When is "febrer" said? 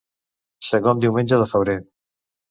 1.51-1.75